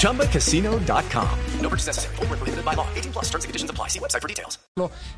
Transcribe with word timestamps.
ChumbaCasino.com. 0.00 1.28
No 1.60 1.68
purchase 1.68 1.86
necessary. 1.88 2.16
Full 2.16 2.26
prohibited 2.26 2.64
by 2.64 2.74
law. 2.74 2.86
18 2.94 3.12
plus 3.12 3.26
terms 3.30 3.44
and 3.44 3.50
conditions 3.50 3.70
apply. 3.70 3.88
See 3.88 4.00
website 4.00 4.22
for 4.22 4.28
details. 4.28 4.58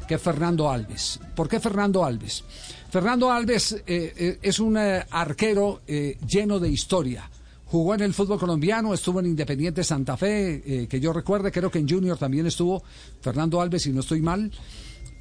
Que 0.09 0.19
Fernando 0.19 0.69
Alves. 0.69 1.21
¿Por 1.37 1.49
qué 1.49 1.61
Fernando 1.61 2.05
Alves? 2.05 2.43
Fernando 2.91 3.31
Alves 3.31 3.73
eh, 3.73 4.13
eh, 4.17 4.39
es 4.43 4.59
un 4.59 4.77
eh, 4.77 5.05
arquero 5.11 5.83
eh, 5.87 6.17
lleno 6.27 6.59
de 6.59 6.69
historia. 6.69 7.31
Jugó 7.67 7.95
en 7.95 8.01
el 8.01 8.15
fútbol 8.15 8.39
colombiano, 8.41 8.93
estuvo 8.93 9.21
en 9.21 9.27
Independiente 9.27 9.85
Santa 9.85 10.17
Fe, 10.17 10.63
eh, 10.67 10.89
que 10.89 10.99
yo 10.99 11.13
recuerde, 11.13 11.53
creo 11.53 11.71
que 11.71 11.79
en 11.79 11.89
Junior 11.89 12.19
también 12.19 12.47
estuvo 12.47 12.83
Fernando 13.21 13.61
Alves, 13.61 13.83
si 13.83 13.93
no 13.93 14.01
estoy 14.01 14.23
mal. 14.23 14.51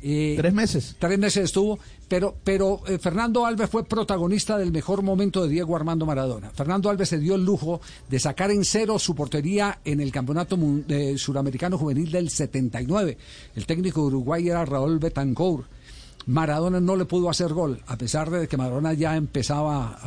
Eh, 0.02 0.36
tres 0.38 0.54
meses. 0.54 0.96
Tres 0.98 1.20
meses 1.20 1.44
estuvo, 1.44 1.78
pero, 2.10 2.36
pero 2.44 2.82
eh, 2.88 2.98
Fernando 2.98 3.46
Alves 3.46 3.70
fue 3.70 3.86
protagonista 3.86 4.58
del 4.58 4.72
mejor 4.72 5.04
momento 5.04 5.44
de 5.44 5.50
Diego 5.50 5.76
Armando 5.76 6.06
Maradona. 6.06 6.50
Fernando 6.50 6.90
Alves 6.90 7.08
se 7.08 7.20
dio 7.20 7.36
el 7.36 7.46
lujo 7.46 7.80
de 8.10 8.20
sacar 8.20 8.52
en 8.52 8.66
cero 8.66 8.98
su 9.00 9.16
portería 9.16 9.80
en 9.86 10.02
el 10.02 10.12
Campeonato 10.12 10.58
eh, 10.90 11.18
Suramericano 11.18 11.78
Juvenil 11.78 12.12
del 12.12 12.30
79. 12.30 13.18
El 13.56 13.66
técnico 13.66 14.02
de 14.02 14.08
Uruguay 14.08 14.50
era 14.50 14.66
Raúl 14.66 14.98
Betancourt. 14.98 15.79
Maradona 16.28 16.80
no 16.80 16.96
le 16.96 17.06
pudo 17.06 17.30
hacer 17.30 17.54
gol, 17.54 17.80
a 17.88 17.98
pesar 17.98 18.30
de 18.30 18.48
que 18.48 18.58
Maradona 18.58 18.94
ya 18.94 19.16
empezaba 19.16 19.98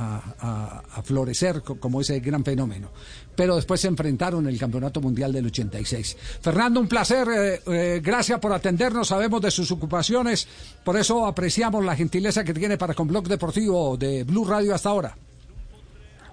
a, 0.40 1.02
florecer 1.02 1.62
como 1.62 2.00
ese 2.00 2.20
gran 2.20 2.44
fenómeno. 2.44 2.90
Pero 3.34 3.56
después 3.56 3.80
se 3.80 3.88
enfrentaron 3.88 4.44
en 4.44 4.52
el 4.52 4.58
Campeonato 4.58 5.00
Mundial 5.00 5.32
del 5.32 5.46
86. 5.46 6.38
Fernando, 6.40 6.80
un 6.80 6.86
placer, 6.86 7.26
eh, 7.28 7.60
eh, 7.66 8.00
gracias 8.02 8.38
por 8.38 8.52
atendernos, 8.52 9.08
sabemos 9.08 9.40
de 9.40 9.50
sus 9.50 9.72
ocupaciones, 9.72 10.46
por 10.84 10.96
eso 10.96 11.26
apreciamos 11.26 11.84
la 11.84 11.96
gentileza 11.96 12.44
que 12.44 12.54
tiene 12.54 12.78
para 12.78 12.94
con 12.94 13.08
Blog 13.08 13.26
Deportivo 13.26 13.96
de 13.96 14.24
Blue 14.24 14.44
Radio 14.44 14.74
hasta 14.74 14.90
ahora. 14.90 15.16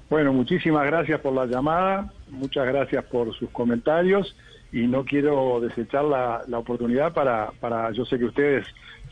Bueno, 0.09 0.33
muchísimas 0.33 0.85
gracias 0.85 1.19
por 1.21 1.33
la 1.33 1.45
llamada, 1.45 2.11
muchas 2.29 2.65
gracias 2.65 3.03
por 3.05 3.33
sus 3.35 3.49
comentarios 3.51 4.35
y 4.71 4.87
no 4.87 5.03
quiero 5.05 5.59
desechar 5.61 6.03
la, 6.03 6.43
la 6.47 6.59
oportunidad 6.59 7.13
para, 7.13 7.51
para, 7.59 7.91
yo 7.91 8.05
sé 8.05 8.17
que 8.17 8.25
ustedes 8.25 8.67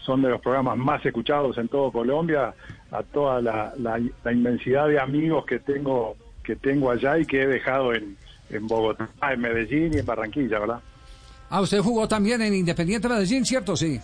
son 0.07 0.21
de 0.21 0.29
los 0.29 0.41
programas 0.41 0.77
más 0.77 1.05
escuchados 1.05 1.57
en 1.57 1.67
todo 1.67 1.91
Colombia, 1.91 2.53
a 2.91 3.03
toda 3.03 3.41
la, 3.41 3.73
la, 3.77 3.99
la, 4.23 4.31
inmensidad 4.31 4.87
de 4.87 4.99
amigos 4.99 5.45
que 5.45 5.59
tengo, 5.59 6.15
que 6.41 6.55
tengo 6.55 6.89
allá 6.89 7.19
y 7.19 7.25
que 7.25 7.43
he 7.43 7.47
dejado 7.47 7.93
en, 7.93 8.15
en 8.49 8.65
Bogotá, 8.65 9.09
en 9.29 9.41
Medellín 9.41 9.93
y 9.93 9.97
en 9.97 10.05
Barranquilla, 10.05 10.59
¿verdad? 10.59 10.79
Ah, 11.49 11.59
usted 11.59 11.79
jugó 11.79 12.07
también 12.07 12.41
en 12.41 12.53
Independiente 12.53 13.09
Medellín, 13.09 13.45
¿cierto? 13.45 13.75
Sí. 13.75 13.99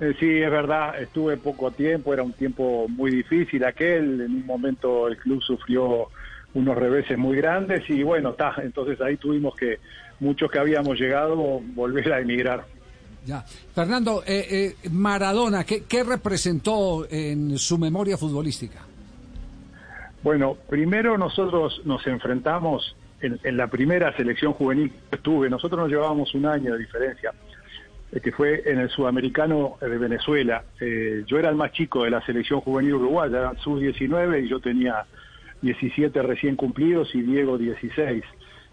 Eh, 0.00 0.14
sí, 0.20 0.40
es 0.40 0.50
verdad, 0.50 1.00
estuve 1.02 1.36
poco 1.36 1.72
tiempo, 1.72 2.14
era 2.14 2.22
un 2.22 2.32
tiempo 2.32 2.86
muy 2.88 3.10
difícil 3.10 3.64
aquel, 3.64 4.20
en 4.20 4.30
un 4.36 4.46
momento 4.46 5.08
el 5.08 5.16
club 5.16 5.42
sufrió 5.42 6.06
unos 6.54 6.76
reveses 6.76 7.18
muy 7.18 7.36
grandes 7.36 7.82
y 7.90 8.04
bueno, 8.04 8.30
está, 8.30 8.54
entonces 8.62 9.00
ahí 9.00 9.16
tuvimos 9.16 9.56
que, 9.56 9.80
muchos 10.20 10.48
que 10.48 10.60
habíamos 10.60 10.96
llegado, 10.98 11.36
volver 11.74 12.12
a 12.12 12.20
emigrar. 12.20 12.77
Ya. 13.28 13.42
Fernando, 13.74 14.22
eh, 14.26 14.74
eh, 14.82 14.88
Maradona, 14.90 15.62
¿qué, 15.62 15.84
¿qué, 15.84 16.02
representó 16.02 17.06
en 17.10 17.58
su 17.58 17.76
memoria 17.76 18.16
futbolística? 18.16 18.78
Bueno, 20.22 20.56
primero 20.66 21.18
nosotros 21.18 21.82
nos 21.84 22.06
enfrentamos 22.06 22.96
en, 23.20 23.38
en, 23.44 23.58
la 23.58 23.66
primera 23.66 24.16
selección 24.16 24.54
juvenil 24.54 24.90
que 25.10 25.16
estuve, 25.16 25.50
nosotros 25.50 25.78
nos 25.78 25.90
llevábamos 25.90 26.34
un 26.34 26.46
año 26.46 26.72
de 26.72 26.78
diferencia, 26.78 27.34
eh, 28.12 28.20
que 28.20 28.32
fue 28.32 28.62
en 28.64 28.78
el 28.78 28.88
sudamericano 28.88 29.76
de 29.78 29.98
Venezuela. 29.98 30.64
Eh, 30.80 31.24
yo 31.26 31.38
era 31.38 31.50
el 31.50 31.56
más 31.56 31.72
chico 31.72 32.04
de 32.04 32.10
la 32.10 32.24
selección 32.24 32.62
juvenil 32.62 32.94
uruguaya, 32.94 33.40
era 33.40 33.54
sub-19 33.56 34.46
y 34.46 34.48
yo 34.48 34.58
tenía 34.58 35.04
17 35.60 36.22
recién 36.22 36.56
cumplidos 36.56 37.14
y 37.14 37.20
Diego 37.20 37.58
16 37.58 38.24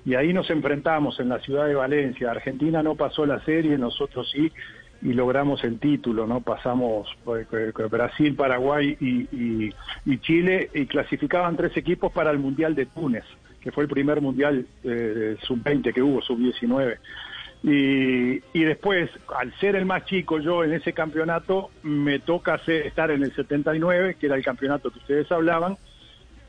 y 0.06 0.14
ahí 0.14 0.34
nos 0.34 0.50
enfrentamos 0.52 1.20
en 1.20 1.30
la 1.30 1.40
ciudad 1.40 1.66
de 1.66 1.74
Valencia. 1.74 2.30
Argentina 2.30 2.84
no 2.84 2.96
pasó 2.96 3.26
la 3.26 3.44
serie, 3.44 3.78
nosotros 3.78 4.30
sí, 4.32 4.52
y 5.02 5.14
logramos 5.14 5.64
el 5.64 5.80
título, 5.80 6.28
¿no? 6.28 6.42
Pasamos 6.42 7.08
Brasil, 7.90 8.36
Paraguay 8.36 8.96
y, 9.00 10.18
Chile 10.20 10.70
y 10.74 10.86
clasificaban 10.86 11.58
tres 11.58 11.76
equipos 11.76 12.12
para 12.12 12.32
el 12.32 12.38
Mundial 12.38 12.76
de 12.76 12.86
Túnez, 12.86 13.24
que 13.62 13.72
fue 13.72 13.84
el 13.84 13.90
primer 13.90 14.22
Mundial 14.22 14.68
eh, 14.84 15.38
sub-20 15.42 15.94
que 15.94 16.02
hubo, 16.02 16.22
sub-19. 16.22 16.98
Y, 17.64 18.44
y, 18.54 18.64
después, 18.64 19.10
al 19.36 19.52
ser 19.60 19.76
el 19.76 19.86
más 19.86 20.06
chico 20.06 20.40
yo 20.40 20.64
en 20.64 20.74
ese 20.74 20.94
campeonato, 20.94 21.72
me 21.82 22.20
toca 22.20 22.54
hacer, 22.54 22.86
estar 22.86 23.10
en 23.10 23.24
el 23.24 23.34
79, 23.34 24.18
que 24.20 24.28
era 24.28 24.36
el 24.36 24.44
campeonato 24.44 24.92
que 24.92 25.00
ustedes 25.00 25.32
hablaban, 25.32 25.78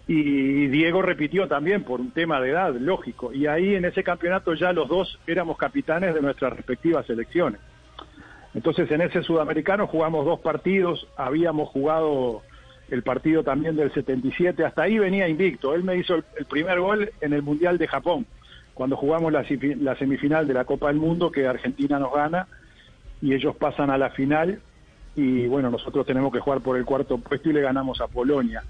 y 0.08 0.68
Diego 0.68 1.02
repitió 1.02 1.48
también 1.48 1.82
por 1.82 2.00
un 2.00 2.12
tema 2.12 2.40
de 2.40 2.50
edad, 2.50 2.74
lógico. 2.76 3.32
Y 3.32 3.46
ahí 3.46 3.74
en 3.74 3.84
ese 3.84 4.04
campeonato 4.04 4.54
ya 4.54 4.72
los 4.72 4.88
dos 4.88 5.18
éramos 5.26 5.58
capitanes 5.58 6.14
de 6.14 6.22
nuestras 6.22 6.52
respectivas 6.52 7.06
selecciones. 7.06 7.60
Entonces 8.54 8.90
en 8.90 9.00
ese 9.00 9.22
sudamericano 9.22 9.86
jugamos 9.88 10.24
dos 10.24 10.40
partidos, 10.40 11.08
habíamos 11.16 11.68
jugado 11.70 12.42
el 12.88 13.02
partido 13.02 13.42
también 13.42 13.74
del 13.74 13.92
77, 13.92 14.64
hasta 14.64 14.84
ahí 14.84 14.98
venía 14.98 15.28
invicto. 15.28 15.74
Él 15.74 15.82
me 15.82 15.96
hizo 15.96 16.14
el, 16.14 16.24
primer 16.48 16.78
gol 16.78 17.10
en 17.20 17.32
el 17.32 17.42
Mundial 17.42 17.76
de 17.76 17.88
Japón, 17.88 18.26
cuando 18.74 18.96
jugamos 18.96 19.32
la 19.32 19.96
semifinal 19.96 20.46
de 20.46 20.54
la 20.54 20.64
Copa 20.64 20.86
del 20.86 20.96
Mundo, 20.96 21.32
que 21.32 21.48
Argentina 21.48 21.98
nos 21.98 22.14
gana 22.14 22.46
y 23.20 23.34
ellos 23.34 23.56
pasan 23.56 23.90
a 23.90 23.98
la 23.98 24.10
final. 24.10 24.60
Y 25.16 25.48
bueno, 25.48 25.70
nosotros 25.70 26.06
tenemos 26.06 26.32
que 26.32 26.40
jugar 26.40 26.60
por 26.60 26.76
el 26.76 26.84
cuarto 26.84 27.18
puesto 27.18 27.50
y 27.50 27.54
le 27.54 27.62
ganamos 27.62 28.00
a 28.00 28.06
Polonia 28.06 28.62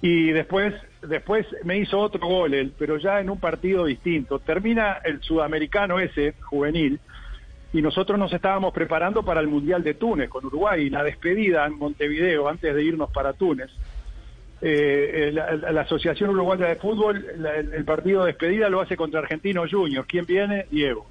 y 0.00 0.30
después 0.30 0.74
después 1.02 1.46
me 1.64 1.78
hizo 1.78 1.98
otro 1.98 2.26
gol, 2.26 2.54
él, 2.54 2.72
pero 2.78 2.96
ya 2.98 3.20
en 3.20 3.30
un 3.30 3.38
partido 3.38 3.84
distinto. 3.84 4.38
Termina 4.38 4.98
el 5.04 5.20
sudamericano 5.22 5.98
ese, 5.98 6.34
juvenil, 6.42 7.00
y 7.72 7.82
nosotros 7.82 8.18
nos 8.18 8.32
estábamos 8.32 8.72
preparando 8.72 9.22
para 9.22 9.40
el 9.40 9.48
Mundial 9.48 9.82
de 9.82 9.94
Túnez 9.94 10.28
con 10.28 10.44
Uruguay, 10.46 10.88
la 10.88 11.02
despedida 11.02 11.66
en 11.66 11.78
Montevideo, 11.78 12.48
antes 12.48 12.74
de 12.74 12.82
irnos 12.82 13.10
para 13.10 13.32
Túnez. 13.32 13.70
Eh, 14.60 15.30
la, 15.32 15.82
Asociación 15.82 16.30
Uruguaya 16.30 16.66
de 16.66 16.76
Fútbol, 16.76 17.24
la, 17.36 17.56
el, 17.56 17.72
el 17.74 17.84
partido 17.84 18.22
de 18.22 18.28
despedida 18.32 18.68
lo 18.68 18.80
hace 18.80 18.96
contra 18.96 19.20
Argentino 19.20 19.64
Juniors. 19.70 20.06
¿Quién 20.08 20.26
viene? 20.26 20.66
Diego. 20.70 21.06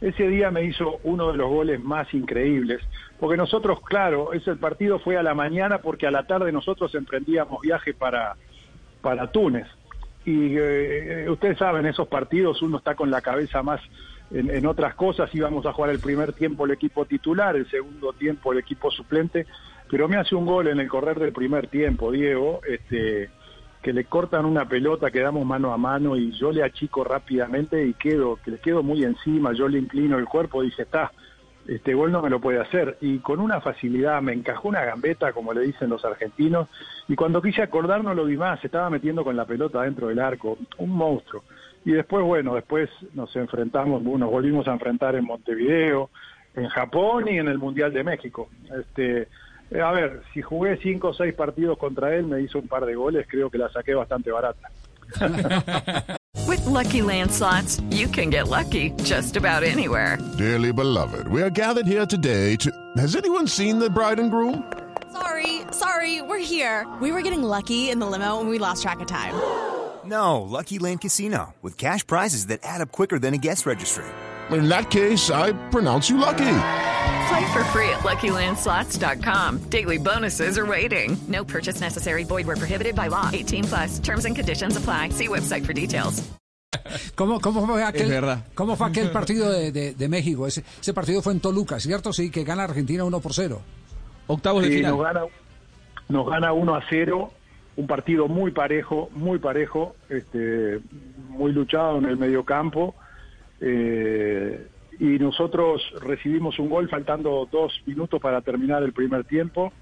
Ese 0.00 0.28
día 0.28 0.50
me 0.50 0.62
hizo 0.62 1.00
uno 1.02 1.32
de 1.32 1.38
los 1.38 1.48
goles 1.48 1.82
más 1.82 2.12
increíbles, 2.14 2.80
porque 3.18 3.36
nosotros, 3.36 3.80
claro, 3.82 4.32
ese 4.32 4.54
partido 4.54 5.00
fue 5.00 5.16
a 5.16 5.24
la 5.24 5.34
mañana 5.34 5.78
porque 5.78 6.06
a 6.06 6.12
la 6.12 6.24
tarde 6.24 6.52
nosotros 6.52 6.94
emprendíamos 6.94 7.60
viaje 7.62 7.94
para, 7.94 8.36
para 9.00 9.32
Túnez. 9.32 9.66
Y 10.24 10.56
eh, 10.56 11.26
ustedes 11.28 11.58
saben, 11.58 11.86
esos 11.86 12.06
partidos 12.06 12.62
uno 12.62 12.78
está 12.78 12.94
con 12.94 13.10
la 13.10 13.20
cabeza 13.20 13.62
más 13.62 13.80
en, 14.30 14.50
en, 14.50 14.66
otras 14.66 14.94
cosas, 14.94 15.34
íbamos 15.34 15.66
a 15.66 15.72
jugar 15.72 15.90
el 15.90 16.00
primer 16.00 16.32
tiempo 16.32 16.66
el 16.66 16.72
equipo 16.72 17.04
titular, 17.06 17.56
el 17.56 17.68
segundo 17.68 18.12
tiempo 18.12 18.52
el 18.52 18.58
equipo 18.58 18.90
suplente, 18.90 19.46
pero 19.90 20.06
me 20.06 20.16
hace 20.16 20.34
un 20.34 20.46
gol 20.46 20.68
en 20.68 20.78
el 20.78 20.88
correr 20.88 21.18
del 21.18 21.32
primer 21.32 21.68
tiempo, 21.68 22.12
Diego, 22.12 22.60
este 22.68 23.30
que 23.82 23.92
le 23.92 24.04
cortan 24.04 24.44
una 24.44 24.68
pelota, 24.68 25.10
quedamos 25.10 25.46
mano 25.46 25.72
a 25.72 25.76
mano 25.76 26.16
y 26.16 26.32
yo 26.32 26.50
le 26.50 26.64
achico 26.64 27.04
rápidamente 27.04 27.86
y 27.86 27.94
quedo, 27.94 28.38
que 28.44 28.52
le 28.52 28.58
quedo 28.58 28.82
muy 28.82 29.04
encima, 29.04 29.52
yo 29.52 29.68
le 29.68 29.78
inclino 29.78 30.18
el 30.18 30.26
cuerpo, 30.26 30.62
dice, 30.62 30.82
está, 30.82 31.12
este 31.68 31.94
gol 31.94 32.10
no 32.10 32.22
me 32.22 32.30
lo 32.30 32.40
puede 32.40 32.60
hacer. 32.60 32.96
Y 33.00 33.18
con 33.18 33.40
una 33.40 33.60
facilidad 33.60 34.20
me 34.22 34.32
encajó 34.32 34.68
una 34.68 34.84
gambeta, 34.84 35.32
como 35.32 35.52
le 35.52 35.60
dicen 35.60 35.90
los 35.90 36.04
argentinos, 36.04 36.68
y 37.06 37.14
cuando 37.14 37.42
quise 37.42 37.62
acordar 37.62 38.02
no 38.02 38.14
lo 38.14 38.24
vi 38.24 38.36
más, 38.36 38.60
se 38.60 38.66
estaba 38.66 38.90
metiendo 38.90 39.22
con 39.22 39.36
la 39.36 39.44
pelota 39.44 39.82
dentro 39.82 40.08
del 40.08 40.18
arco, 40.18 40.58
un 40.78 40.90
monstruo. 40.90 41.44
Y 41.84 41.92
después, 41.92 42.24
bueno, 42.24 42.54
después 42.54 42.90
nos 43.14 43.34
enfrentamos, 43.36 44.02
nos 44.02 44.30
volvimos 44.30 44.66
a 44.66 44.72
enfrentar 44.72 45.14
en 45.14 45.24
Montevideo, 45.24 46.10
en 46.54 46.68
Japón 46.68 47.28
y 47.28 47.38
en 47.38 47.48
el 47.48 47.58
Mundial 47.58 47.92
de 47.92 48.02
México. 48.02 48.48
Este, 48.78 49.28
Eh, 49.70 49.80
a 49.80 49.90
ver, 49.92 50.22
si 50.32 50.40
jugué 50.40 50.78
cinco 50.82 51.08
o 51.08 51.12
seis 51.14 51.34
partidos 51.34 51.76
contra 51.78 52.14
él, 52.14 52.26
me 52.26 52.40
hizo 52.40 52.58
un 52.58 52.68
par 52.68 52.86
de 52.86 52.94
goles, 52.94 53.26
creo 53.28 53.50
que 53.50 53.58
la 53.58 53.70
saqué 53.70 53.94
bastante 53.94 54.30
barata. 54.30 54.70
With 56.46 56.64
lucky 56.64 57.00
landslots, 57.02 57.82
you 57.94 58.08
can 58.08 58.30
get 58.30 58.48
lucky 58.48 58.92
just 59.02 59.36
about 59.36 59.62
anywhere. 59.62 60.18
Dearly 60.38 60.72
beloved, 60.72 61.28
we 61.28 61.42
are 61.42 61.50
gathered 61.50 61.86
here 61.86 62.06
today 62.06 62.56
to. 62.56 62.70
Has 62.96 63.14
anyone 63.16 63.46
seen 63.46 63.78
the 63.78 63.90
bride 63.90 64.18
and 64.18 64.30
groom? 64.30 64.62
Sorry, 65.12 65.62
sorry, 65.72 66.22
we're 66.22 66.38
here. 66.38 66.86
We 67.00 67.12
were 67.12 67.22
getting 67.22 67.42
lucky 67.42 67.90
in 67.90 67.98
the 67.98 68.06
limo 68.06 68.40
and 68.40 68.48
we 68.48 68.58
lost 68.58 68.82
track 68.82 69.00
of 69.00 69.06
time. 69.06 69.34
No, 70.04 70.40
Lucky 70.40 70.78
Land 70.78 71.02
Casino, 71.02 71.54
with 71.60 71.76
cash 71.76 72.06
prizes 72.06 72.46
that 72.46 72.60
add 72.62 72.80
up 72.80 72.90
quicker 72.90 73.18
than 73.18 73.34
a 73.34 73.36
guest 73.36 73.66
registry. 73.66 74.06
In 74.50 74.70
that 74.70 74.88
case, 74.88 75.30
I 75.30 75.52
pronounce 75.68 76.08
you 76.08 76.16
lucky. 76.16 76.46
Play 77.28 77.44
for 77.52 77.64
free 77.72 77.88
at 77.90 78.00
LuckyLandSlots.com. 78.04 79.58
Daily 79.70 79.98
bonuses 79.98 80.56
are 80.58 80.66
waiting. 80.66 81.16
No 81.28 81.44
purchase 81.44 81.80
necessary. 81.80 82.24
Void 82.24 82.46
were 82.46 82.56
prohibited 82.56 82.94
by 82.94 83.08
law. 83.08 83.28
18 83.32 83.64
plus. 83.64 83.98
Terms 84.00 84.24
and 84.24 84.34
conditions 84.36 84.76
apply. 84.76 85.10
See 85.10 85.28
website 85.28 85.64
for 85.66 85.72
details. 85.74 86.22
¿Cómo, 87.14 87.40
cómo 87.40 87.66
fue 87.66 87.82
aquel, 87.82 88.08
verdad. 88.10 88.44
¿Cómo 88.54 88.76
fue 88.76 88.88
aquel 88.88 89.10
partido 89.12 89.50
de, 89.50 89.72
de- 89.72 89.94
de 89.94 90.08
México? 90.08 90.46
Ese, 90.46 90.62
ese 90.80 90.92
partido 90.92 91.22
fue 91.22 91.32
en 91.32 91.40
Toluca, 91.40 91.80
¿cierto? 91.80 92.12
Sí, 92.12 92.30
que 92.30 92.44
gana 92.44 92.64
Argentina 92.64 93.04
1 93.04 93.20
por 93.20 93.32
0. 93.32 93.60
Octavos 94.26 94.62
de 94.62 94.68
Sí, 94.68 94.76
final. 94.76 94.92
nos 94.92 95.02
gana, 95.02 95.20
nos 96.08 96.28
gana 96.28 96.52
1 96.52 96.74
a 96.74 96.82
0, 96.90 97.32
un 97.76 97.86
partido 97.86 98.28
muy 98.28 98.50
parejo, 98.52 99.08
muy 99.14 99.38
parejo, 99.38 99.96
este, 100.10 100.80
muy 101.30 101.52
luchado 101.52 101.98
en 101.98 102.04
el 102.06 102.16
medio 102.18 102.44
campo. 102.44 102.94
eh, 103.60 104.66
y 104.98 105.18
nosotros 105.18 105.82
recibimos 106.02 106.58
un 106.58 106.68
gol 106.68 106.88
faltando 106.88 107.48
dos 107.50 107.80
minutos 107.86 108.20
para 108.20 108.40
terminar 108.40 108.82
el 108.82 108.92
primer 108.92 109.24
tiempo. 109.24 109.72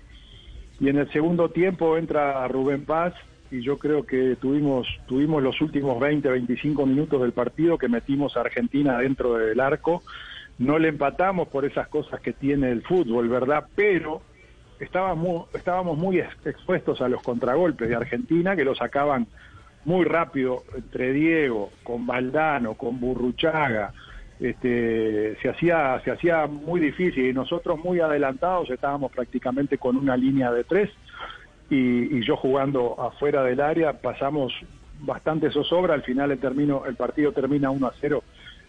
Y 0.79 0.89
en 0.89 0.99
el 0.99 1.11
segundo 1.11 1.51
tiempo 1.51 1.97
entra 1.97 2.47
Rubén 2.49 2.85
Paz 2.85 3.15
y 3.51 3.63
yo 3.63 3.79
creo 3.79 4.05
que 4.05 4.37
tuvimos, 4.37 4.87
tuvimos 5.07 5.43
los 5.43 5.59
últimos 5.63 5.99
20, 5.99 6.29
25 6.29 6.85
minutos 6.85 7.23
del 7.23 7.33
partido 7.33 7.79
que 7.79 7.89
metimos 7.89 8.37
a 8.37 8.41
Argentina 8.41 8.99
dentro 8.99 9.35
del 9.35 9.59
arco. 9.61 10.03
No 10.59 10.79
le 10.79 10.89
empatamos 10.89 11.49
por 11.49 11.65
esas 11.65 11.89
cosas 11.89 12.21
que 12.21 12.33
tiene 12.35 12.71
el 12.71 12.83
fútbol, 12.83 13.29
¿verdad? 13.29 13.67
Pero 13.75 14.21
estábamos, 14.81 15.49
estábamos 15.55 15.97
muy 15.97 16.19
ex- 16.19 16.47
expuestos 16.47 17.01
a 17.01 17.09
los 17.09 17.23
contragolpes 17.23 17.89
de 17.89 17.95
Argentina 17.95 18.55
que 18.55 18.65
lo 18.65 18.75
sacaban 18.75 19.27
muy 19.87 20.05
rápido 20.05 20.65
entre 20.77 21.13
Diego, 21.13 21.71
con 21.83 22.07
Valdano, 22.07 22.75
con 22.75 22.99
Burruchaga. 23.01 23.95
Este, 24.39 25.37
se 25.41 25.49
hacía 25.49 26.01
se 26.05 26.11
hacía 26.11 26.47
muy 26.47 26.81
difícil. 26.81 27.27
Y 27.27 27.33
nosotros 27.33 27.79
muy 27.79 28.01
adelantados 28.01 28.71
estábamos 28.71 29.13
prácticamente 29.13 29.79
con 29.79 29.97
una 29.97 30.17
línea 30.17 30.53
de 30.53 30.65
tres 30.65 30.91
y, 31.69 32.21
yo 32.25 32.37
jugando 32.37 33.01
afuera 33.01 33.43
del 33.43 33.61
área 33.61 33.95
pasamos 33.95 34.53
bastante 35.01 35.51
zozobra. 35.51 35.95
Al 35.95 36.03
final 36.03 36.31
el 36.31 36.39
termino 36.39 36.85
el 36.87 36.97
partido 36.97 37.33
termina 37.33 37.71
1 37.71 37.87
a 37.87 37.95
0 38.01 38.23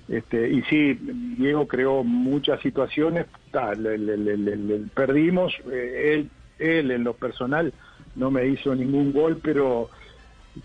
este, 0.08 0.50
y 0.50 0.62
sí, 0.64 0.98
Diego 1.38 1.68
creó 1.68 2.02
muchas 2.04 2.62
situaciones, 2.62 3.26
ta, 3.52 3.74
le- 3.76 3.98
le- 3.98 4.18
le- 4.18 4.80
perdimos, 4.96 5.54
eh, 5.70 6.14
él, 6.14 6.30
él 6.60 6.92
en 6.92 7.04
lo 7.04 7.14
personal 7.14 7.74
no 8.16 8.32
me 8.32 8.48
hizo 8.48 8.74
ningún 8.74 9.12
gol, 9.12 9.40
pero 9.44 9.90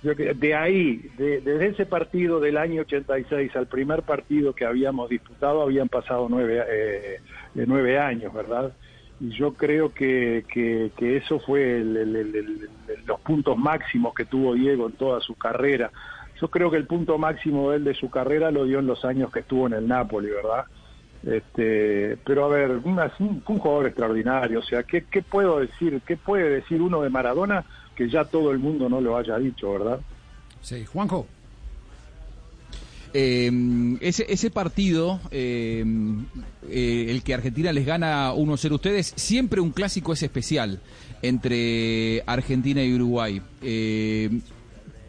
de 0.02 0.54
ahí, 0.54 1.10
de- 1.16 1.40
desde 1.40 1.66
ese 1.68 1.86
partido 1.86 2.40
del 2.40 2.56
año 2.56 2.82
86 2.82 3.54
al 3.56 3.66
primer 3.66 4.02
partido 4.02 4.54
que 4.54 4.64
habíamos 4.64 5.10
disputado, 5.10 5.62
habían 5.62 5.88
pasado 5.88 6.26
nueve, 6.30 6.62
eh, 6.68 7.20
de 7.54 7.66
nueve 7.66 7.98
años, 7.98 8.32
¿verdad? 8.32 8.72
Y 9.20 9.30
yo 9.30 9.52
creo 9.54 9.92
que, 9.92 10.44
que, 10.52 10.90
eso 11.16 11.38
fue 11.40 11.76
el- 11.76 12.68
los 13.06 13.20
puntos 13.20 13.56
máximos 13.56 14.14
que 14.14 14.24
tuvo 14.24 14.54
Diego 14.54 14.86
en 14.86 14.92
toda 14.92 15.20
su 15.20 15.34
carrera. 15.34 15.90
Yo 16.40 16.48
creo 16.48 16.70
que 16.70 16.76
el 16.76 16.86
punto 16.86 17.18
máximo 17.18 17.70
de 17.70 17.76
él 17.76 17.84
de 17.84 17.94
su 17.94 18.10
carrera 18.10 18.50
lo 18.50 18.64
dio 18.64 18.80
en 18.80 18.86
los 18.86 19.04
años 19.04 19.30
que 19.30 19.40
estuvo 19.40 19.66
en 19.66 19.74
el 19.74 19.86
Napoli, 19.86 20.28
¿verdad? 20.30 20.64
Este, 21.24 22.16
pero 22.24 22.46
a 22.46 22.48
ver, 22.48 22.70
una- 22.82 23.12
un, 23.20 23.42
un 23.46 23.58
jugador 23.58 23.86
extraordinario, 23.86 24.58
o 24.58 24.62
sea, 24.62 24.82
¿qué, 24.82 25.04
¿qué 25.08 25.22
puedo 25.22 25.60
decir? 25.60 26.00
¿Qué 26.04 26.16
puede 26.16 26.48
decir 26.48 26.82
uno 26.82 27.02
de 27.02 27.10
Maradona 27.10 27.64
que 27.96 28.08
ya 28.08 28.24
todo 28.24 28.50
el 28.50 28.58
mundo 28.58 28.88
no 28.88 29.00
lo 29.00 29.16
haya 29.16 29.38
dicho, 29.38 29.72
verdad? 29.72 30.00
Sí, 30.60 30.84
Juanjo. 30.84 31.26
Eh, 33.14 33.50
ese, 34.00 34.24
ese 34.28 34.50
partido, 34.50 35.20
eh, 35.30 35.84
eh, 36.70 37.06
el 37.08 37.22
que 37.22 37.34
Argentina 37.34 37.70
les 37.72 37.84
gana 37.84 38.32
1-0 38.32 38.70
a 38.70 38.74
ustedes, 38.74 39.12
siempre 39.16 39.60
un 39.60 39.70
clásico 39.70 40.14
es 40.14 40.22
especial 40.22 40.80
entre 41.20 42.22
Argentina 42.26 42.82
y 42.82 42.94
Uruguay. 42.94 43.42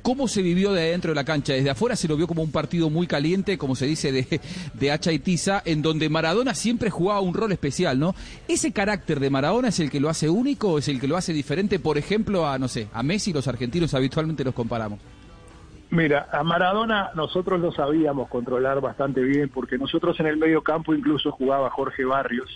¿Cómo 0.04 0.28
se 0.28 0.42
vivió 0.42 0.74
de 0.74 0.82
adentro 0.82 1.12
de 1.12 1.16
la 1.16 1.24
cancha? 1.24 1.54
Desde 1.54 1.70
afuera 1.70 1.96
se 1.96 2.08
lo 2.08 2.18
vio 2.18 2.28
como 2.28 2.44
un 2.44 2.52
partido 2.52 2.90
muy 2.90 3.08
caliente, 3.08 3.58
como 3.58 3.76
se 3.76 3.86
dice, 3.86 4.12
de, 4.12 4.42
de 4.74 4.92
hacha 4.92 5.12
y 5.12 5.20
tiza, 5.20 5.64
en 5.66 5.82
donde 5.82 6.10
Maradona 6.10 6.54
siempre 6.54 6.90
jugaba 6.90 7.22
un 7.22 7.34
rol 7.34 7.54
especial, 7.54 7.98
¿no? 7.98 8.14
¿Ese 8.48 8.74
carácter 8.74 9.20
de 9.20 9.30
Maradona 9.30 9.70
es 9.70 9.80
el 9.80 9.90
que 9.90 10.02
lo 10.02 10.10
hace 10.10 10.30
único 10.30 10.78
es 10.78 10.90
el 10.90 11.00
que 11.00 11.08
lo 11.08 11.18
hace 11.18 11.34
diferente, 11.34 11.80
por 11.80 11.98
ejemplo, 11.98 12.48
a, 12.48 12.60
no 12.60 12.68
sé, 12.68 12.90
a 12.94 13.02
Messi, 13.02 13.34
los 13.34 13.48
argentinos 13.48 13.94
habitualmente 13.94 14.44
los 14.44 14.54
comparamos? 14.54 15.00
Mira, 15.90 16.28
a 16.32 16.44
Maradona 16.44 17.12
nosotros 17.16 17.60
lo 17.60 17.72
sabíamos 17.72 18.28
controlar 18.28 18.82
bastante 18.82 19.22
bien 19.22 19.50
porque 19.50 19.78
nosotros 19.78 20.20
en 20.20 20.26
el 20.26 20.38
medio 20.38 20.64
campo 20.64 20.94
incluso 20.94 21.32
jugaba 21.32 21.70
Jorge 21.70 22.04
Barrios, 22.04 22.50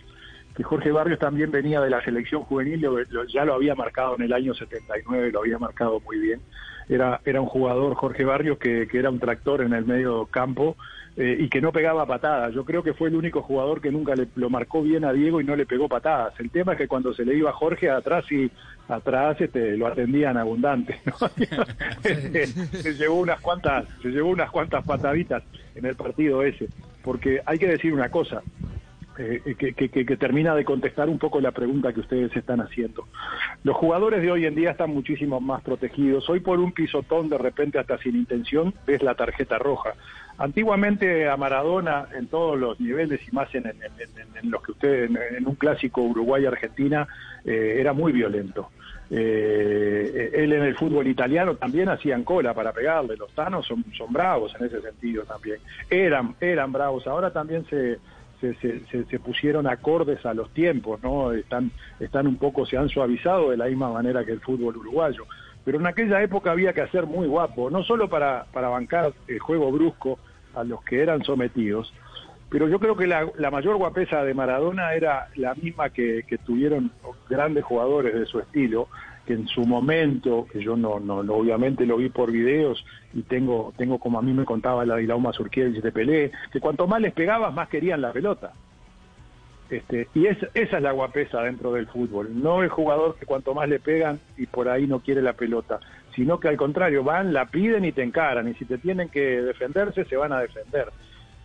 que 0.58 0.64
Jorge 0.64 0.92
Barrios 0.92 1.20
también 1.20 1.52
venía 1.52 1.80
de 1.80 1.90
la 1.90 2.04
selección 2.04 2.42
juvenil, 2.42 2.82
lo- 2.82 3.00
lo- 3.00 3.24
ya 3.26 3.46
lo 3.46 3.54
había 3.54 3.76
marcado 3.76 4.16
en 4.16 4.24
el 4.24 4.34
año 4.34 4.54
79, 4.54 5.32
lo 5.32 5.40
había 5.42 5.58
marcado 5.60 6.02
muy 6.02 6.18
bien. 6.20 6.42
Era, 6.90 7.22
era 7.26 7.40
un 7.42 7.48
jugador, 7.48 7.94
Jorge 7.96 8.26
Barrios, 8.26 8.58
que, 8.58 8.88
que 8.88 8.98
era 8.98 9.10
un 9.10 9.20
tractor 9.20 9.62
en 9.62 9.74
el 9.74 9.86
medio 9.86 10.26
campo 10.26 10.76
eh, 11.18 11.36
y 11.40 11.50
que 11.50 11.60
no 11.62 11.72
pegaba 11.74 12.06
patadas. 12.06 12.54
Yo 12.54 12.64
creo 12.66 12.82
que 12.82 12.94
fue 12.94 13.10
el 13.10 13.16
único 13.16 13.42
jugador 13.42 13.82
que 13.82 13.92
nunca 13.92 14.16
le, 14.16 14.28
lo 14.36 14.50
marcó 14.50 14.82
bien 14.82 15.04
a 15.04 15.12
Diego 15.14 15.42
y 15.42 15.44
no 15.44 15.56
le 15.56 15.66
pegó 15.66 15.88
patadas. 15.90 16.34
El 16.40 16.50
tema 16.50 16.72
es 16.74 16.78
que 16.78 16.88
cuando 16.88 17.14
se 17.14 17.26
le 17.26 17.36
iba 17.36 17.50
a 17.50 17.54
Jorge 17.54 17.90
atrás 17.90 18.24
y 18.32 18.50
atrás 18.88 19.40
este, 19.42 19.76
lo 19.78 19.88
atendían 19.88 20.38
abundante. 20.38 21.00
¿no? 21.06 21.14
Este, 22.04 22.48
se 22.48 22.94
llevó 22.94 23.16
unas 23.20 23.42
cuantas, 23.42 23.86
se 24.02 24.08
llevó 24.10 24.30
unas 24.30 24.50
cuantas 24.50 24.86
pataditas 24.86 25.44
en 25.76 25.86
el 25.86 25.96
partido 25.96 26.42
ese. 26.42 26.68
Porque 27.04 27.42
hay 27.46 27.58
que 27.60 27.68
decir 27.68 27.94
una 27.94 28.10
cosa, 28.10 28.42
eh, 29.18 29.56
que, 29.58 29.74
que- 29.74 29.90
que- 30.06 30.18
termina 30.18 30.54
de 30.56 30.64
contestar 30.66 31.10
un 31.10 31.18
poco 31.20 31.40
la 31.42 31.52
pregunta 31.52 31.94
que 31.94 32.00
ustedes 32.02 32.36
están 32.36 32.62
haciendo. 32.62 33.08
Los 33.64 33.76
jugadores 33.76 34.22
de 34.22 34.32
hoy 34.32 34.46
en 34.46 34.56
día 34.56 34.72
están 34.72 34.92
muchísimo 34.92 35.40
más 35.40 35.62
protegidos. 35.64 36.30
Hoy 36.30 36.40
por 36.40 36.60
un 36.60 36.72
pisotón, 36.72 37.30
de 37.30 37.38
repente 37.38 37.80
hasta 37.80 37.98
sin 37.98 38.16
intención, 38.16 38.74
ves 38.86 39.02
la 39.02 39.16
tarjeta 39.16 39.58
roja. 39.58 39.94
Antiguamente 40.38 41.28
a 41.28 41.36
Maradona, 41.36 42.08
en 42.16 42.28
todos 42.28 42.60
los 42.60 42.80
niveles 42.80 43.20
y 43.28 43.32
más 43.36 43.54
en, 43.56 43.64
los 44.44 44.62
que 44.62 44.72
ustedes, 44.72 45.10
en 45.38 45.48
un 45.48 45.56
clásico 45.56 46.02
Uruguay-Argentina, 46.02 47.08
eh, 47.44 47.78
era 47.80 47.94
muy 47.94 48.12
violento. 48.12 48.70
Eh, 49.10 50.32
él 50.36 50.54
en 50.54 50.64
el 50.64 50.76
fútbol 50.76 51.08
italiano 51.08 51.56
también 51.56 51.90
hacían 51.90 52.24
cola 52.24 52.54
para 52.54 52.72
pegarle. 52.74 53.16
Los 53.18 53.32
tanos 53.32 53.66
son, 53.66 53.84
son 53.98 54.12
bravos 54.14 54.54
en 54.60 54.68
ese 54.68 54.82
sentido 54.82 55.24
también. 55.24 55.58
Eran, 55.90 56.36
eran 56.40 56.72
bravos. 56.72 57.08
Ahora 57.08 57.32
también 57.32 57.66
se, 57.70 57.98
se, 58.42 58.54
se, 58.56 58.86
se- 58.88 59.06
se 59.06 59.20
pusieron 59.20 59.68
acordes 59.68 60.26
a 60.26 60.34
los 60.34 60.50
tiempos, 60.54 61.02
¿no? 61.04 61.32
Están, 61.32 61.72
están 62.00 62.28
un 62.28 62.38
poco, 62.38 62.66
se 62.66 62.78
han 62.78 62.90
suavizado 62.90 63.52
de 63.52 63.58
la 63.58 63.66
misma 63.66 63.92
manera 63.92 64.24
que 64.26 64.32
el 64.32 64.42
fútbol 64.42 64.78
uruguayo. 64.78 65.26
Pero 65.66 65.80
en 65.80 65.88
aquella 65.88 66.22
época 66.22 66.52
había 66.52 66.74
que 66.74 66.82
hacer 66.82 67.06
muy 67.06 67.28
guapo, 67.28 67.70
no 67.70 67.84
solo 67.84 68.08
para, 68.10 68.46
para 68.54 68.70
bancar 68.70 69.14
el 69.28 69.40
juego 69.40 69.72
brusco 69.72 70.18
a 70.56 70.64
los 70.64 70.82
que 70.84 71.02
eran 71.02 71.24
sometidos, 71.24 71.94
pero 72.50 72.70
yo 72.70 72.80
creo 72.80 72.96
que 72.96 73.08
la, 73.08 73.30
mayor 73.52 73.76
guapesa 73.76 74.24
de 74.24 74.34
Maradona 74.34 74.94
era 74.94 75.28
la 75.36 75.54
misma 75.56 75.90
que, 75.90 76.24
que 76.26 76.38
tuvieron 76.38 76.92
grandes 77.30 77.66
jugadores 77.66 78.14
de 78.14 78.26
su 78.26 78.40
estilo, 78.40 78.88
que 79.28 79.34
en 79.34 79.48
su 79.48 79.66
momento, 79.66 80.48
que 80.52 80.64
yo 80.64 80.78
no, 80.78 81.00
no, 81.00 81.22
no, 81.22 81.34
obviamente 81.34 81.86
lo 81.86 81.98
vi 81.98 82.10
por 82.10 82.32
videos 82.32 82.84
y 83.14 83.24
tengo, 83.24 83.74
tengo 83.78 84.00
como 84.00 84.18
a 84.18 84.22
mí 84.22 84.32
me 84.34 84.46
contaba 84.46 84.86
la 84.86 84.96
Dilauma 84.96 85.34
Surkiewicz 85.34 85.84
de 85.84 85.92
Pelé, 85.92 86.32
que 86.52 86.62
cuanto 86.62 86.88
más 86.88 87.02
les 87.02 87.14
pegabas, 87.14 87.54
más 87.54 87.68
querían 87.68 88.02
la 88.02 88.14
pelota. 88.14 88.54
Este, 89.70 90.08
y 90.16 90.28
es, 90.28 90.38
esa 90.54 90.78
es 90.78 90.84
la 90.84 90.94
guapesa 90.94 91.42
dentro 91.42 91.74
del 91.74 91.88
fútbol. 91.88 92.42
No 92.42 92.64
el 92.64 92.70
jugador 92.70 93.18
que 93.20 93.26
cuanto 93.26 93.54
más 93.54 93.68
le 93.68 93.80
pegan 93.80 94.20
y 94.38 94.46
por 94.46 94.70
ahí 94.70 94.88
no 94.88 95.02
quiere 95.02 95.22
la 95.22 95.34
pelota, 95.34 95.82
sino 96.16 96.40
que 96.40 96.48
al 96.48 96.56
contrario, 96.56 97.04
van, 97.04 97.34
la 97.34 97.48
piden 97.48 97.84
y 97.84 97.92
te 97.92 98.04
encaran. 98.04 98.48
Y 98.48 98.54
si 98.54 98.64
te 98.64 98.78
tienen 98.78 99.10
que 99.10 99.42
defenderse, 99.42 100.06
se 100.06 100.16
van 100.16 100.32
a 100.32 100.40
defender. 100.40 100.88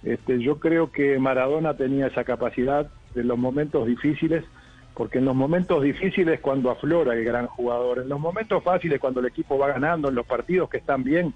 Este, 0.05 0.41
yo 0.41 0.61
creo 0.61 0.93
que 0.93 1.19
Maradona 1.19 1.75
tenía 1.75 2.07
esa 2.07 2.23
capacidad 2.23 2.89
de 3.15 3.25
los 3.25 3.39
momentos 3.39 3.87
difíciles, 3.87 4.45
porque 4.95 5.19
en 5.19 5.25
los 5.25 5.35
momentos 5.35 5.83
difíciles 5.83 6.41
cuando 6.41 6.71
aflora 6.71 7.15
el 7.15 7.25
gran 7.25 7.47
jugador, 7.47 8.01
en 8.01 8.09
los 8.09 8.21
momentos 8.21 8.63
fáciles 8.63 9.01
cuando 9.01 9.21
el 9.21 9.27
equipo 9.27 9.59
va 9.59 9.69
ganando, 9.69 10.09
en 10.09 10.15
los 10.15 10.27
partidos 10.27 10.69
que 10.69 10.79
están 10.79 11.03
bien, 11.03 11.33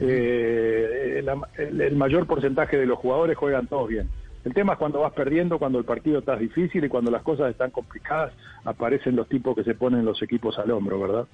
eh, 0.00 1.22
el, 1.58 1.80
el 1.80 1.96
mayor 1.96 2.26
porcentaje 2.26 2.76
de 2.76 2.86
los 2.86 2.98
jugadores 2.98 3.36
juegan 3.36 3.66
todos 3.66 3.88
bien. 3.88 4.08
El 4.44 4.54
tema 4.54 4.74
es 4.74 4.78
cuando 4.78 5.00
vas 5.00 5.12
perdiendo, 5.12 5.58
cuando 5.58 5.80
el 5.80 5.84
partido 5.84 6.20
está 6.20 6.36
difícil 6.36 6.84
y 6.84 6.88
cuando 6.88 7.10
las 7.10 7.22
cosas 7.22 7.50
están 7.50 7.72
complicadas, 7.72 8.32
aparecen 8.64 9.16
los 9.16 9.28
tipos 9.28 9.56
que 9.56 9.64
se 9.64 9.74
ponen 9.74 10.04
los 10.04 10.22
equipos 10.22 10.56
al 10.58 10.70
hombro, 10.70 11.00
¿verdad? 11.00 11.26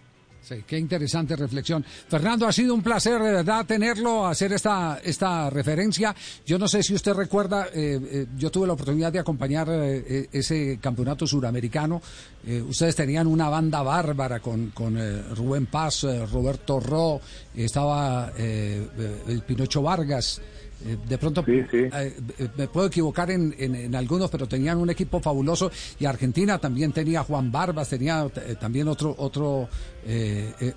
Sí, 0.42 0.64
qué 0.66 0.76
interesante 0.76 1.36
reflexión. 1.36 1.84
Fernando, 1.84 2.48
ha 2.48 2.52
sido 2.52 2.74
un 2.74 2.82
placer 2.82 3.22
de 3.22 3.32
verdad 3.32 3.64
tenerlo, 3.64 4.26
hacer 4.26 4.52
esta, 4.52 5.00
esta 5.04 5.48
referencia. 5.48 6.14
Yo 6.44 6.58
no 6.58 6.66
sé 6.66 6.82
si 6.82 6.94
usted 6.94 7.14
recuerda, 7.14 7.68
eh, 7.72 8.00
eh, 8.02 8.26
yo 8.36 8.50
tuve 8.50 8.66
la 8.66 8.72
oportunidad 8.72 9.12
de 9.12 9.20
acompañar 9.20 9.68
eh, 9.70 10.04
eh, 10.04 10.28
ese 10.32 10.80
campeonato 10.82 11.28
suramericano. 11.28 12.02
Eh, 12.44 12.60
ustedes 12.60 12.96
tenían 12.96 13.28
una 13.28 13.48
banda 13.48 13.82
bárbara 13.82 14.40
con, 14.40 14.70
con 14.70 14.98
Rubén 15.36 15.66
Paz, 15.66 16.02
Roberto 16.32 16.80
Ro, 16.80 17.20
estaba 17.54 18.32
el 18.36 19.42
Pinocho 19.46 19.80
Vargas. 19.80 20.40
Eh, 20.84 20.98
de 21.08 21.18
pronto 21.18 21.44
eh, 21.46 21.66
eh, 21.72 22.48
me 22.56 22.66
puedo 22.66 22.88
equivocar 22.88 23.30
en, 23.30 23.54
en, 23.56 23.94
algunos, 23.94 24.30
pero 24.30 24.48
tenían 24.48 24.78
un 24.78 24.90
equipo 24.90 25.20
fabuloso 25.20 25.70
y 26.00 26.06
Argentina 26.06 26.58
también 26.58 26.92
tenía 26.92 27.22
Juan 27.22 27.52
Barbas, 27.52 27.88
tenía 27.88 28.26
también 28.60 28.88
otro 28.88 29.14
otro 29.18 29.68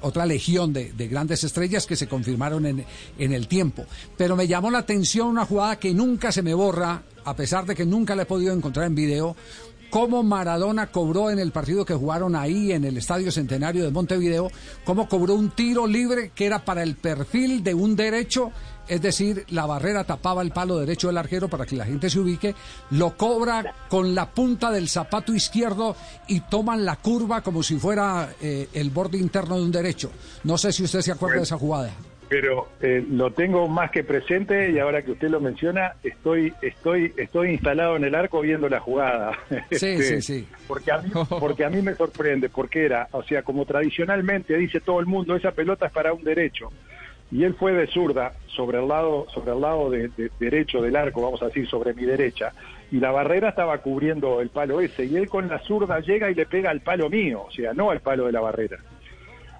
otra 0.01 0.25
legión 0.25 0.71
de, 0.71 0.93
de, 0.93 1.07
grandes 1.07 1.43
estrellas 1.43 1.87
que 1.87 1.95
se 1.95 2.07
confirmaron 2.07 2.65
en, 2.65 2.85
en 3.17 3.33
el 3.33 3.47
tiempo. 3.47 3.85
Pero 4.15 4.35
me 4.35 4.47
llamó 4.47 4.69
la 4.69 4.79
atención 4.79 5.27
una 5.27 5.45
jugada 5.45 5.79
que 5.79 5.93
nunca 5.93 6.31
se 6.31 6.43
me 6.43 6.53
borra, 6.53 7.01
a 7.23 7.35
pesar 7.35 7.65
de 7.65 7.73
que 7.73 7.85
nunca 7.85 8.15
la 8.15 8.23
he 8.23 8.25
podido 8.27 8.53
encontrar 8.53 8.85
en 8.85 8.95
video, 8.95 9.35
cómo 9.89 10.23
Maradona 10.23 10.87
cobró 10.87 11.31
en 11.31 11.39
el 11.39 11.51
partido 11.51 11.85
que 11.85 11.93
jugaron 11.93 12.35
ahí 12.35 12.71
en 12.71 12.83
el 12.83 12.97
Estadio 12.97 13.31
Centenario 13.31 13.85
de 13.85 13.91
Montevideo, 13.91 14.51
cómo 14.83 15.07
cobró 15.07 15.35
un 15.35 15.51
tiro 15.51 15.87
libre 15.87 16.31
que 16.35 16.45
era 16.45 16.65
para 16.65 16.83
el 16.83 16.95
perfil 16.95 17.63
de 17.63 17.73
un 17.73 17.95
derecho, 17.95 18.51
es 18.87 19.01
decir, 19.01 19.45
la 19.49 19.65
barrera 19.65 20.03
tapaba 20.03 20.41
el 20.41 20.51
palo 20.51 20.77
derecho 20.77 21.07
del 21.07 21.17
arquero 21.17 21.47
para 21.47 21.65
que 21.65 21.75
la 21.75 21.85
gente 21.85 22.09
se 22.09 22.19
ubique, 22.19 22.55
lo 22.91 23.17
cobra 23.17 23.73
con 23.89 24.15
la 24.15 24.29
punta 24.29 24.71
del 24.71 24.89
zapato 24.89 25.33
izquierdo 25.33 25.95
y 26.27 26.41
toman 26.41 26.85
la 26.85 26.97
curva 26.97 27.41
como 27.41 27.63
si 27.63 27.77
fuera 27.77 28.29
eh, 28.41 28.67
el 28.73 28.89
borde 28.89 29.17
interno 29.17 29.57
de 29.57 29.63
un 29.63 29.71
derecho. 29.71 30.11
No 30.43 30.57
sé 30.57 30.71
si 30.71 30.83
usted 30.83 31.01
se 31.01 31.11
acuerda 31.11 31.37
de 31.37 31.43
esa 31.43 31.57
jugada 31.57 31.91
pero 32.27 32.69
eh, 32.81 33.05
lo 33.09 33.31
tengo 33.31 33.67
más 33.67 33.91
que 33.91 34.03
presente 34.03 34.71
y 34.71 34.79
ahora 34.79 35.01
que 35.03 35.11
usted 35.11 35.29
lo 35.29 35.39
menciona, 35.39 35.95
estoy 36.03 36.53
estoy 36.61 37.13
estoy 37.17 37.51
instalado 37.51 37.95
en 37.95 38.03
el 38.03 38.15
arco 38.15 38.41
viendo 38.41 38.69
la 38.69 38.79
jugada. 38.79 39.37
Sí, 39.71 39.87
este, 39.87 40.21
sí, 40.21 40.21
sí. 40.21 40.47
Porque 40.67 40.91
a, 40.91 40.99
mí, 40.99 41.11
porque 41.39 41.65
a 41.65 41.69
mí 41.69 41.81
me 41.81 41.95
sorprende, 41.95 42.49
porque 42.49 42.85
era, 42.85 43.07
o 43.11 43.23
sea, 43.23 43.43
como 43.43 43.65
tradicionalmente 43.65 44.55
dice 44.57 44.79
todo 44.79 44.99
el 44.99 45.05
mundo, 45.05 45.35
esa 45.35 45.51
pelota 45.51 45.87
es 45.87 45.91
para 45.91 46.13
un 46.13 46.23
derecho. 46.23 46.71
Y 47.35 47.43
él 47.43 47.53
fue 47.55 47.73
de 47.73 47.87
zurda 47.87 48.31
sobre 48.47 48.79
el 48.79 48.87
lado 48.87 49.27
sobre 49.33 49.51
el 49.51 49.59
lado 49.59 49.89
de, 49.89 50.09
derecho 50.39 50.81
del 50.81 50.95
arco, 50.95 51.21
vamos 51.21 51.41
a 51.41 51.47
decir, 51.47 51.67
sobre 51.67 51.93
mi 51.93 52.05
derecha, 52.05 52.53
y 52.91 53.01
la 53.01 53.11
barrera 53.11 53.49
estaba 53.49 53.77
cubriendo 53.79 54.39
el 54.39 54.47
palo 54.47 54.79
ese, 54.79 55.03
y 55.03 55.17
él 55.17 55.27
con 55.27 55.49
la 55.49 55.59
zurda 55.59 55.99
llega 55.99 56.31
y 56.31 56.33
le 56.33 56.45
pega 56.45 56.69
al 56.69 56.79
palo 56.79 57.09
mío, 57.09 57.43
o 57.45 57.51
sea, 57.51 57.73
no 57.73 57.91
al 57.91 57.99
palo 57.99 58.27
de 58.27 58.31
la 58.31 58.39
barrera. 58.39 58.77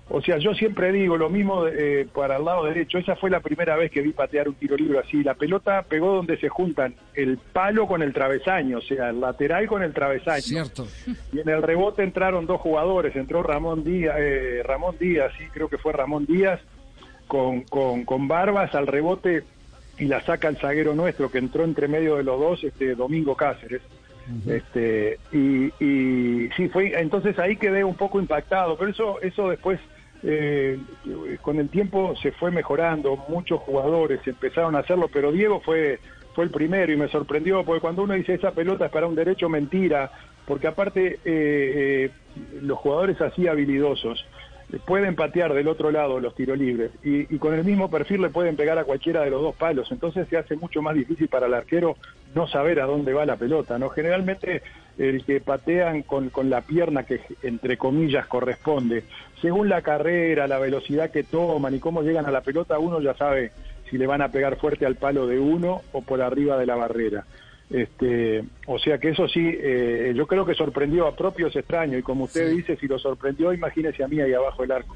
O 0.07 0.21
sea, 0.21 0.37
yo 0.37 0.53
siempre 0.53 0.93
digo 0.93 1.17
lo 1.17 1.29
mismo 1.29 1.65
eh, 1.67 2.07
para 2.13 2.37
el 2.37 2.45
lado 2.45 2.65
derecho. 2.65 2.99
Esa 2.99 3.15
fue 3.15 3.31
la 3.31 3.39
primera 3.39 3.75
vez 3.75 3.89
que 3.89 4.01
vi 4.01 4.11
patear 4.11 4.47
un 4.47 4.53
tiro 4.53 4.77
libre 4.77 4.99
así. 4.99 5.23
La 5.23 5.33
pelota 5.33 5.81
pegó 5.81 6.13
donde 6.13 6.37
se 6.37 6.47
juntan 6.47 6.93
el 7.15 7.39
palo 7.39 7.87
con 7.87 8.03
el 8.03 8.13
travesaño, 8.13 8.77
o 8.77 8.81
sea, 8.81 9.09
el 9.09 9.19
lateral 9.19 9.65
con 9.65 9.81
el 9.81 9.93
travesaño. 9.93 10.43
Cierto. 10.43 10.87
Y 11.33 11.39
en 11.39 11.49
el 11.49 11.63
rebote 11.63 12.03
entraron 12.03 12.45
dos 12.45 12.61
jugadores. 12.61 13.15
Entró 13.15 13.41
Ramón 13.41 13.83
Díaz, 13.83 14.15
eh, 14.19 14.61
Ramón 14.63 14.95
Díaz, 14.99 15.33
sí, 15.39 15.45
creo 15.51 15.69
que 15.69 15.79
fue 15.79 15.91
Ramón 15.91 16.27
Díaz, 16.27 16.61
con, 17.27 17.61
con, 17.61 18.05
con 18.05 18.27
Barbas 18.27 18.73
al 18.75 18.87
rebote 18.87 19.43
y 19.97 20.05
la 20.05 20.21
saca 20.21 20.47
el 20.47 20.57
zaguero 20.57 20.93
nuestro 20.93 21.31
que 21.31 21.37
entró 21.37 21.63
entre 21.63 21.87
medio 21.87 22.17
de 22.17 22.23
los 22.23 22.39
dos, 22.39 22.63
este 22.63 22.95
Domingo 22.95 23.35
Cáceres. 23.35 23.81
Este 24.47 25.19
y, 25.31 25.67
y 25.79 26.49
sí 26.57 26.67
fue 26.69 26.99
entonces 26.99 27.37
ahí 27.37 27.57
quedé 27.57 27.83
un 27.83 27.93
poco 27.93 28.19
impactado, 28.19 28.75
pero 28.75 28.89
eso 28.89 29.21
eso 29.21 29.49
después 29.49 29.79
eh, 30.23 30.79
con 31.41 31.59
el 31.59 31.69
tiempo 31.69 32.15
se 32.15 32.31
fue 32.31 32.49
mejorando, 32.49 33.23
muchos 33.27 33.59
jugadores 33.61 34.25
empezaron 34.25 34.75
a 34.75 34.79
hacerlo, 34.79 35.07
pero 35.13 35.31
Diego 35.31 35.59
fue, 35.59 35.99
fue 36.33 36.45
el 36.45 36.49
primero 36.49 36.91
y 36.91 36.97
me 36.97 37.07
sorprendió, 37.09 37.63
porque 37.63 37.81
cuando 37.81 38.01
uno 38.01 38.15
dice 38.15 38.33
esa 38.33 38.51
pelota 38.51 38.87
es 38.87 38.91
para 38.91 39.05
un 39.05 39.13
derecho, 39.13 39.49
mentira, 39.49 40.11
porque 40.47 40.65
aparte 40.65 41.13
eh, 41.13 41.19
eh, 41.25 42.09
los 42.63 42.79
jugadores 42.79 43.21
así 43.21 43.47
habilidosos 43.47 44.25
pueden 44.85 45.15
patear 45.15 45.53
del 45.53 45.67
otro 45.67 45.91
lado 45.91 46.19
los 46.19 46.35
tiros 46.35 46.57
libres 46.57 46.91
y, 47.03 47.33
y, 47.33 47.37
con 47.37 47.53
el 47.53 47.63
mismo 47.63 47.89
perfil 47.89 48.21
le 48.21 48.29
pueden 48.29 48.55
pegar 48.55 48.77
a 48.77 48.83
cualquiera 48.83 49.21
de 49.21 49.29
los 49.29 49.41
dos 49.41 49.55
palos, 49.55 49.91
entonces 49.91 50.27
se 50.27 50.37
hace 50.37 50.55
mucho 50.55 50.81
más 50.81 50.95
difícil 50.95 51.27
para 51.27 51.47
el 51.47 51.53
arquero 51.53 51.97
no 52.33 52.47
saber 52.47 52.79
a 52.79 52.85
dónde 52.85 53.13
va 53.13 53.25
la 53.25 53.37
pelota, 53.37 53.77
¿no? 53.77 53.89
Generalmente 53.89 54.61
el 54.97 55.23
que 55.23 55.41
patean 55.41 56.03
con, 56.03 56.29
con 56.29 56.49
la 56.49 56.61
pierna 56.61 57.03
que 57.03 57.21
entre 57.43 57.77
comillas 57.77 58.27
corresponde, 58.27 59.03
según 59.41 59.69
la 59.69 59.81
carrera, 59.81 60.47
la 60.47 60.59
velocidad 60.59 61.11
que 61.11 61.23
toman 61.23 61.75
y 61.75 61.79
cómo 61.79 62.01
llegan 62.01 62.25
a 62.25 62.31
la 62.31 62.41
pelota, 62.41 62.79
uno 62.79 62.99
ya 63.01 63.13
sabe 63.13 63.51
si 63.89 63.97
le 63.97 64.07
van 64.07 64.21
a 64.21 64.29
pegar 64.29 64.57
fuerte 64.57 64.85
al 64.85 64.95
palo 64.95 65.27
de 65.27 65.39
uno 65.39 65.81
o 65.91 66.01
por 66.01 66.21
arriba 66.21 66.57
de 66.57 66.65
la 66.65 66.75
barrera. 66.75 67.25
Este, 67.69 68.43
o 68.67 68.77
sea 68.77 68.99
que 68.99 69.09
eso 69.09 69.27
sí, 69.27 69.41
eh, 69.43 70.13
yo 70.15 70.27
creo 70.27 70.45
que 70.45 70.53
sorprendió 70.53 71.07
a 71.07 71.15
propios 71.15 71.55
extraños 71.55 71.99
y 71.99 72.03
como 72.03 72.25
usted 72.25 72.51
dice, 72.51 72.77
si 72.77 72.87
lo 72.87 72.99
sorprendió, 72.99 73.51
imagínese 73.51 74.03
a 74.03 74.07
mí 74.07 74.19
ahí 74.21 74.33
abajo 74.33 74.61
del 74.61 74.71
arco. 74.71 74.95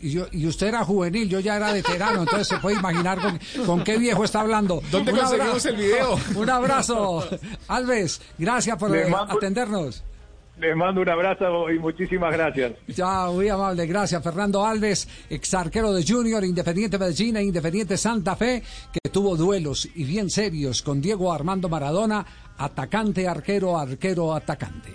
Y, 0.00 0.10
yo, 0.10 0.26
y, 0.32 0.46
usted 0.46 0.68
era 0.68 0.82
juvenil, 0.82 1.28
yo 1.28 1.40
ya 1.40 1.56
era 1.56 1.72
veterano, 1.72 2.20
entonces 2.20 2.48
se 2.48 2.56
puede 2.56 2.78
imaginar 2.78 3.18
con, 3.66 3.84
qué 3.84 3.98
viejo 3.98 4.24
está 4.24 4.40
hablando. 4.40 4.80
¿Dónde 4.90 5.12
conseguimos 5.12 5.64
el 5.66 5.76
video? 5.76 6.16
Un 6.36 6.48
abrazo, 6.48 7.28
Alves, 7.68 8.22
gracias 8.38 8.78
por 8.78 8.96
atendernos. 8.96 10.02
Les 10.58 10.76
mando 10.76 11.00
un 11.00 11.08
abrazo 11.08 11.68
y 11.70 11.78
muchísimas 11.78 12.32
gracias. 12.32 12.74
Ya, 12.86 13.26
muy 13.26 13.48
amable, 13.48 13.86
gracias. 13.86 14.22
Fernando 14.22 14.64
Alves, 14.64 15.08
ex 15.28 15.52
arquero 15.54 15.92
de 15.92 16.04
Junior, 16.06 16.44
Independiente 16.44 16.98
Medellín 16.98 17.36
e 17.36 17.42
Independiente 17.42 17.96
Santa 17.96 18.36
Fe, 18.36 18.62
que 18.92 19.10
tuvo 19.10 19.36
duelos 19.36 19.88
y 19.94 20.04
bien 20.04 20.30
serios 20.30 20.82
con 20.82 21.00
Diego 21.00 21.32
Armando 21.32 21.68
Maradona, 21.68 22.24
atacante, 22.56 23.26
arquero, 23.26 23.76
arquero, 23.76 24.32
atacante. 24.32 24.94